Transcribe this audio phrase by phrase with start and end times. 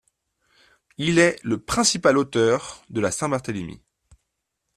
[0.97, 3.83] Il est le principal auteur de la Saint-Barthélemy.